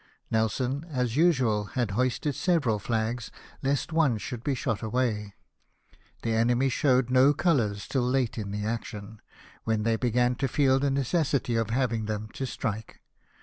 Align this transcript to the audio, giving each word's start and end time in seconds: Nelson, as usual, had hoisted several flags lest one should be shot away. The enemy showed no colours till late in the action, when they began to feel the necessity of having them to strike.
Nelson, 0.31 0.83
as 0.89 1.15
usual, 1.15 1.65
had 1.77 1.91
hoisted 1.91 2.33
several 2.33 2.79
flags 2.79 3.29
lest 3.61 3.93
one 3.93 4.17
should 4.17 4.43
be 4.43 4.55
shot 4.55 4.81
away. 4.81 5.35
The 6.23 6.31
enemy 6.33 6.69
showed 6.69 7.11
no 7.11 7.35
colours 7.35 7.87
till 7.87 8.01
late 8.01 8.35
in 8.35 8.49
the 8.49 8.65
action, 8.65 9.21
when 9.63 9.83
they 9.83 9.97
began 9.97 10.33
to 10.37 10.47
feel 10.47 10.79
the 10.79 10.89
necessity 10.89 11.55
of 11.55 11.69
having 11.69 12.05
them 12.07 12.29
to 12.29 12.47
strike. 12.47 12.99